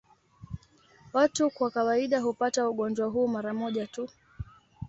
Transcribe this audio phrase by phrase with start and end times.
[1.13, 4.09] Watu kwa kawaida hupata ugonjwa huu mara moja tu.